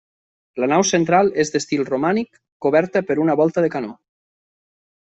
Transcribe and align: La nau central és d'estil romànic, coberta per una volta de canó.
La 0.63 0.69
nau 0.71 0.85
central 0.91 1.29
és 1.43 1.53
d'estil 1.57 1.85
romànic, 1.91 2.41
coberta 2.67 3.07
per 3.11 3.21
una 3.29 3.39
volta 3.45 3.67
de 3.67 3.75
canó. 3.79 3.97